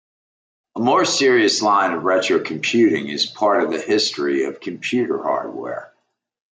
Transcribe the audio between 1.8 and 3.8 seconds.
of retrocomputing is part of the